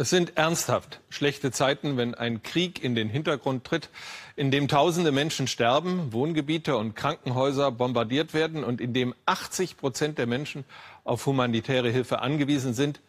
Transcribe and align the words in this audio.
Es 0.00 0.10
sind 0.10 0.36
ernsthaft 0.36 1.00
schlechte 1.08 1.50
Zeiten, 1.50 1.96
wenn 1.96 2.14
ein 2.14 2.44
Krieg 2.44 2.84
in 2.84 2.94
den 2.94 3.08
Hintergrund 3.08 3.64
tritt, 3.64 3.90
in 4.36 4.52
dem 4.52 4.68
tausende 4.68 5.10
Menschen 5.10 5.48
sterben, 5.48 6.12
Wohngebiete 6.12 6.76
und 6.76 6.94
Krankenhäuser 6.94 7.72
bombardiert 7.72 8.32
werden 8.32 8.62
und 8.62 8.80
in 8.80 8.94
dem 8.94 9.12
80 9.26 9.76
Prozent 9.76 10.16
der 10.18 10.28
Menschen 10.28 10.64
auf 11.02 11.26
humanitäre 11.26 11.90
Hilfe 11.90 12.20
angewiesen 12.20 12.74
sind, 12.74 13.00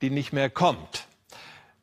die 0.00 0.08
nicht 0.08 0.32
mehr 0.32 0.48
kommt. 0.48 1.06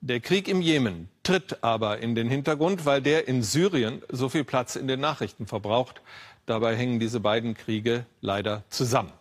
Der 0.01 0.19
Krieg 0.19 0.47
im 0.47 0.61
Jemen 0.61 1.09
tritt 1.21 1.63
aber 1.63 1.99
in 1.99 2.15
den 2.15 2.27
Hintergrund, 2.27 2.87
weil 2.87 3.03
der 3.03 3.27
in 3.27 3.43
Syrien 3.43 4.01
so 4.09 4.29
viel 4.29 4.45
Platz 4.45 4.75
in 4.75 4.87
den 4.87 4.99
Nachrichten 4.99 5.45
verbraucht. 5.45 6.01
Dabei 6.47 6.75
hängen 6.75 6.99
diese 6.99 7.19
beiden 7.19 7.53
Kriege 7.53 8.07
leider 8.19 8.63
zusammen. 8.71 9.11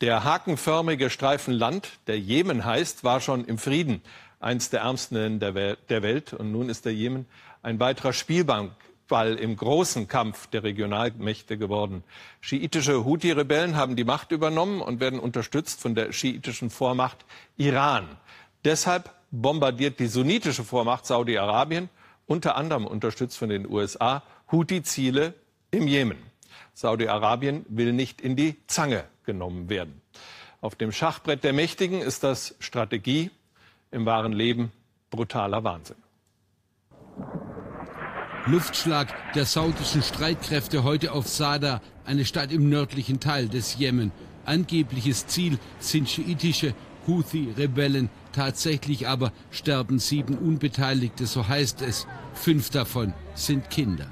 Der 0.00 0.24
hakenförmige 0.24 1.10
Streifen 1.10 1.54
Land, 1.54 1.90
der 2.08 2.18
Jemen 2.18 2.64
heißt, 2.64 3.04
war 3.04 3.20
schon 3.20 3.44
im 3.44 3.58
Frieden 3.58 4.02
eins 4.40 4.70
der 4.70 4.80
ärmsten 4.80 5.38
der, 5.38 5.54
Welt. 5.54 6.32
Und 6.32 6.50
nun 6.50 6.68
ist 6.68 6.84
der 6.84 6.94
Jemen 6.94 7.26
ein 7.62 7.78
weiterer 7.78 8.12
Spielball 8.12 8.74
im 9.38 9.56
großen 9.56 10.08
Kampf 10.08 10.46
der 10.48 10.62
Regionalmächte 10.62 11.58
geworden. 11.58 12.02
Schiitische 12.40 13.04
Houthi-Rebellen 13.04 13.76
haben 13.76 13.96
die 13.96 14.04
Macht 14.04 14.32
übernommen 14.32 14.80
und 14.80 15.00
werden 15.00 15.20
unterstützt 15.20 15.80
von 15.80 15.94
der 15.94 16.12
schiitischen 16.12 16.70
Vormacht 16.70 17.18
Iran. 17.56 18.08
Deshalb 18.64 19.14
bombardiert 19.30 19.98
die 19.98 20.06
sunnitische 20.06 20.64
Vormacht 20.64 21.06
Saudi-Arabien, 21.06 21.88
unter 22.26 22.56
anderem 22.56 22.86
unterstützt 22.86 23.38
von 23.38 23.48
den 23.48 23.68
USA, 23.68 24.22
Houthi-Ziele 24.50 25.34
im 25.70 25.86
Jemen. 25.86 26.18
Saudi-Arabien 26.74 27.66
will 27.68 27.92
nicht 27.92 28.20
in 28.20 28.36
die 28.36 28.56
Zange 28.66 29.04
genommen 29.24 29.68
werden. 29.68 30.00
Auf 30.60 30.74
dem 30.74 30.92
Schachbrett 30.92 31.42
der 31.42 31.52
Mächtigen 31.52 32.00
ist 32.00 32.22
das 32.22 32.54
Strategie, 32.58 33.30
im 33.90 34.06
wahren 34.06 34.32
Leben 34.32 34.72
brutaler 35.10 35.64
Wahnsinn. 35.64 35.96
Luftschlag 38.46 39.14
der 39.34 39.44
saudischen 39.44 40.02
Streitkräfte 40.02 40.82
heute 40.82 41.12
auf 41.12 41.28
Sada, 41.28 41.82
eine 42.04 42.24
Stadt 42.24 42.52
im 42.52 42.68
nördlichen 42.68 43.20
Teil 43.20 43.48
des 43.48 43.76
Jemen. 43.76 44.12
Angebliches 44.46 45.26
Ziel 45.26 45.58
sind 45.78 46.08
schiitische 46.08 46.74
Houthi-Rebellen. 47.06 48.08
Tatsächlich 48.32 49.08
aber 49.08 49.32
sterben 49.50 49.98
sieben 49.98 50.38
Unbeteiligte, 50.38 51.26
so 51.26 51.46
heißt 51.46 51.82
es. 51.82 52.06
Fünf 52.32 52.70
davon 52.70 53.12
sind 53.34 53.68
Kinder. 53.70 54.06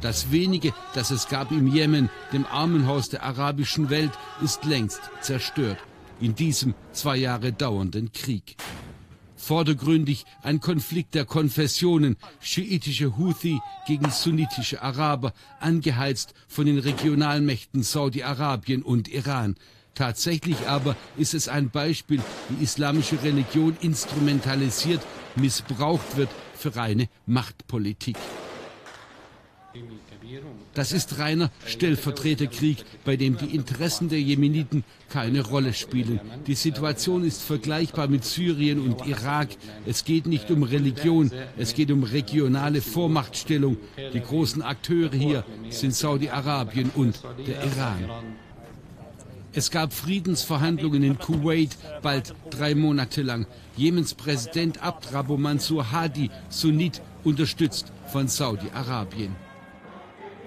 Das 0.00 0.30
wenige, 0.30 0.72
das 0.94 1.10
es 1.10 1.28
gab 1.28 1.50
im 1.50 1.66
Jemen, 1.66 2.08
dem 2.32 2.46
Armenhaus 2.46 3.08
der 3.08 3.24
arabischen 3.24 3.90
Welt, 3.90 4.12
ist 4.40 4.64
längst 4.64 5.00
zerstört 5.20 5.78
in 6.20 6.34
diesem 6.34 6.74
zwei 6.92 7.16
Jahre 7.16 7.52
dauernden 7.52 8.12
Krieg. 8.12 8.56
Vordergründig 9.36 10.24
ein 10.42 10.60
Konflikt 10.60 11.14
der 11.14 11.24
Konfessionen, 11.24 12.16
schiitische 12.40 13.16
Houthi 13.16 13.60
gegen 13.86 14.10
sunnitische 14.10 14.82
Araber, 14.82 15.32
angeheizt 15.60 16.34
von 16.48 16.66
den 16.66 16.78
Regionalmächten 16.78 17.82
Saudi-Arabien 17.82 18.82
und 18.82 19.08
Iran. 19.08 19.54
Tatsächlich 19.94 20.68
aber 20.68 20.96
ist 21.16 21.34
es 21.34 21.48
ein 21.48 21.70
Beispiel, 21.70 22.20
wie 22.48 22.62
islamische 22.62 23.22
Religion 23.22 23.76
instrumentalisiert, 23.80 25.00
missbraucht 25.36 26.16
wird 26.16 26.30
für 26.54 26.76
reine 26.76 27.08
Machtpolitik. 27.26 28.16
Das 30.74 30.92
ist 30.92 31.18
reiner 31.18 31.50
Stellvertreterkrieg, 31.66 32.84
bei 33.04 33.16
dem 33.16 33.36
die 33.36 33.54
Interessen 33.54 34.08
der 34.08 34.20
Jemeniten 34.20 34.84
keine 35.08 35.40
Rolle 35.40 35.72
spielen. 35.72 36.20
Die 36.46 36.54
Situation 36.54 37.24
ist 37.24 37.42
vergleichbar 37.42 38.08
mit 38.08 38.24
Syrien 38.24 38.80
und 38.80 39.06
Irak. 39.06 39.48
Es 39.86 40.04
geht 40.04 40.26
nicht 40.26 40.50
um 40.50 40.62
Religion, 40.62 41.30
es 41.56 41.74
geht 41.74 41.90
um 41.90 42.02
regionale 42.04 42.80
Vormachtstellung. 42.80 43.76
Die 44.12 44.20
großen 44.20 44.62
Akteure 44.62 45.14
hier 45.14 45.44
sind 45.70 45.94
Saudi-Arabien 45.94 46.90
und 46.94 47.20
der 47.46 47.64
Iran. 47.64 48.04
Es 49.54 49.70
gab 49.70 49.92
Friedensverhandlungen 49.92 51.02
in 51.02 51.18
Kuwait, 51.18 51.76
bald 52.02 52.34
drei 52.50 52.74
Monate 52.74 53.22
lang. 53.22 53.46
Jemens 53.76 54.14
Präsident 54.14 54.82
Abd 54.82 55.12
Rabbu 55.12 55.36
Mansur 55.36 55.90
Hadi, 55.90 56.30
Sunnit, 56.50 57.00
unterstützt 57.24 57.92
von 58.12 58.28
Saudi-Arabien. 58.28 59.47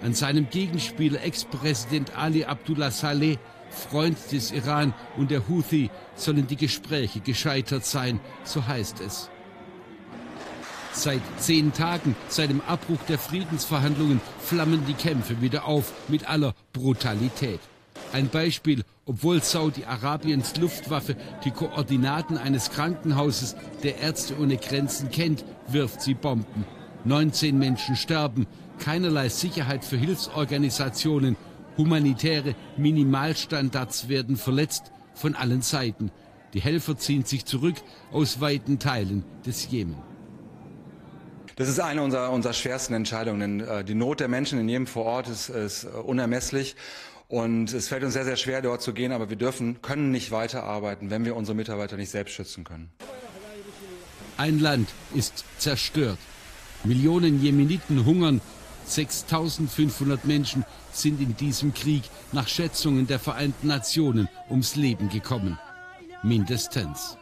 An 0.04 0.16
seinem 0.16 0.50
Gegenspieler 0.50 1.24
Ex-Präsident 1.24 2.18
Ali 2.18 2.44
Abdullah 2.44 2.90
Saleh, 2.90 3.38
Freund 3.70 4.18
des 4.32 4.52
Iran 4.52 4.94
und 5.16 5.30
der 5.30 5.48
Houthi, 5.48 5.92
sollen 6.16 6.48
die 6.48 6.56
Gespräche 6.56 7.20
gescheitert 7.20 7.86
sein, 7.86 8.20
so 8.44 8.66
heißt 8.66 9.00
es. 9.02 9.30
Seit 10.94 11.22
zehn 11.38 11.72
Tagen, 11.72 12.16
seit 12.28 12.50
dem 12.50 12.62
Abbruch 12.62 13.00
der 13.08 13.20
Friedensverhandlungen, 13.20 14.20
flammen 14.40 14.84
die 14.88 14.94
Kämpfe 14.94 15.40
wieder 15.40 15.66
auf 15.66 15.94
mit 16.10 16.28
aller 16.28 16.54
Brutalität. 16.74 17.60
Ein 18.12 18.28
Beispiel, 18.28 18.84
obwohl 19.06 19.42
Saudi-Arabiens 19.42 20.58
Luftwaffe 20.58 21.16
die 21.46 21.52
Koordinaten 21.52 22.38
eines 22.38 22.72
Krankenhauses 22.72 23.56
der 23.84 24.00
Ärzte 24.00 24.38
ohne 24.38 24.58
Grenzen 24.58 25.12
kennt, 25.12 25.46
wirft 25.68 26.02
sie 26.02 26.16
Bomben. 26.16 26.66
19 27.06 27.58
Menschen 27.58 27.96
sterben, 27.96 28.48
keinerlei 28.80 29.30
Sicherheit 29.30 29.84
für 29.86 29.98
Hilfsorganisationen, 29.98 31.36
humanitäre 31.78 32.56
Minimalstandards 32.78 34.10
werden 34.10 34.38
verletzt 34.38 34.92
von 35.14 35.36
allen 35.36 35.62
Seiten. 35.62 36.12
Die 36.54 36.62
Helfer 36.62 36.98
ziehen 36.98 37.24
sich 37.24 37.46
zurück 37.46 37.76
aus 38.12 38.42
weiten 38.42 38.80
Teilen 38.80 39.24
des 39.46 39.70
Jemen. 39.72 39.96
Das 41.56 41.70
ist 41.70 41.80
eine 41.80 42.02
unserer, 42.02 42.32
unserer 42.32 42.54
schwersten 42.54 42.94
Entscheidungen. 42.94 43.40
Denn, 43.40 43.60
äh, 43.60 43.84
die 43.84 43.94
Not 43.94 44.20
der 44.20 44.28
Menschen 44.28 44.60
in 44.60 44.68
jedem 44.68 44.88
vor 44.88 45.06
Ort 45.06 45.28
ist, 45.28 45.50
ist 45.50 45.86
unermesslich. 45.86 46.76
Und 47.28 47.72
es 47.74 47.88
fällt 47.88 48.04
uns 48.04 48.14
sehr, 48.14 48.26
sehr 48.26 48.36
schwer, 48.36 48.62
dort 48.62 48.82
zu 48.82 48.94
gehen. 48.94 49.12
Aber 49.12 49.30
wir 49.30 49.38
dürfen, 49.38 49.82
können 49.82 50.12
nicht 50.12 50.32
weiterarbeiten, 50.32 51.10
wenn 51.10 51.24
wir 51.24 51.36
unsere 51.36 51.56
Mitarbeiter 51.56 51.98
nicht 51.98 52.10
selbst 52.10 52.34
schützen 52.34 52.64
können. 52.64 52.92
Ein 54.38 54.60
Land 54.60 54.90
ist 55.14 55.46
zerstört. 55.58 56.18
Millionen 56.84 57.42
Jemeniten 57.42 58.06
hungern 58.06 58.42
6500 58.86 60.26
Menschen 60.26 60.66
sind 60.92 61.22
in 61.22 61.36
diesem 61.38 61.74
Krieg 61.74 62.04
nach 62.32 62.48
Schätzungen 62.48 63.08
der 63.08 63.20
Vereinten 63.20 63.68
Nationen 63.68 64.28
ums 64.50 64.76
Leben 64.76 65.10
gekommen. 65.10 65.60
Mindestens. 66.24 67.18